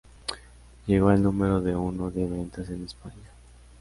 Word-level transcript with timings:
Llegó 0.87 1.09
al 1.09 1.21
número 1.21 1.61
de 1.61 1.75
uno 1.75 2.09
de 2.09 2.25
ventas 2.25 2.67
en 2.71 2.85
España. 2.85 3.29